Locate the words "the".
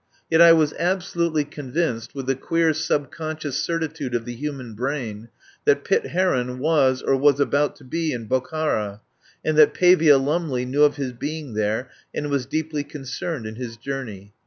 2.25-2.33, 4.25-4.33